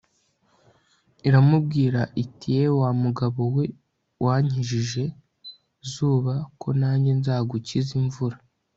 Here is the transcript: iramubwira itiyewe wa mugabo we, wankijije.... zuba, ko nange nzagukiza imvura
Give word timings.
iramubwira 1.27 2.01
itiyewe 2.23 2.75
wa 2.83 2.91
mugabo 3.01 3.41
we, 3.55 3.65
wankijije.... 4.23 5.03
zuba, 5.91 6.33
ko 6.59 6.67
nange 6.79 7.11
nzagukiza 7.19 7.91
imvura 8.01 8.37